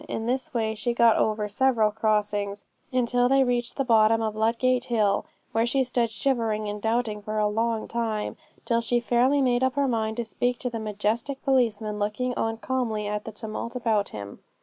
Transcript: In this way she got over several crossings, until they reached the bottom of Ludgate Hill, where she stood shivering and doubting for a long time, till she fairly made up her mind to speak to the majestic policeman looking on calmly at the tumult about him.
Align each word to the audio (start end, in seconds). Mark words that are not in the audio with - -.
In 0.07 0.25
this 0.25 0.51
way 0.51 0.73
she 0.73 0.95
got 0.95 1.15
over 1.17 1.47
several 1.47 1.91
crossings, 1.91 2.65
until 2.91 3.29
they 3.29 3.43
reached 3.43 3.75
the 3.77 3.83
bottom 3.83 4.19
of 4.19 4.35
Ludgate 4.35 4.85
Hill, 4.85 5.27
where 5.51 5.67
she 5.67 5.83
stood 5.83 6.09
shivering 6.09 6.67
and 6.67 6.81
doubting 6.81 7.21
for 7.21 7.37
a 7.37 7.47
long 7.47 7.87
time, 7.87 8.35
till 8.65 8.81
she 8.81 8.99
fairly 8.99 9.43
made 9.43 9.61
up 9.63 9.75
her 9.75 9.87
mind 9.87 10.17
to 10.17 10.25
speak 10.25 10.57
to 10.57 10.71
the 10.71 10.79
majestic 10.79 11.43
policeman 11.45 11.99
looking 11.99 12.33
on 12.33 12.57
calmly 12.57 13.05
at 13.05 13.25
the 13.25 13.31
tumult 13.31 13.75
about 13.75 14.09
him. 14.09 14.39